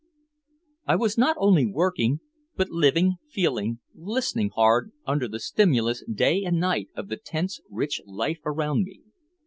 I 0.87 0.95
was 0.95 1.15
not 1.15 1.37
only 1.39 1.67
working, 1.67 2.21
but 2.55 2.69
living, 2.71 3.17
feeling, 3.29 3.81
listening 3.93 4.49
hard, 4.49 4.93
under 5.05 5.27
the 5.27 5.39
stimulus 5.39 6.03
day 6.11 6.43
and 6.43 6.59
night 6.59 6.89
of 6.95 7.07
the 7.07 7.17
tense, 7.17 7.61
rich 7.69 8.01
life 8.07 8.39
around 8.43 8.85
me. 8.85 9.01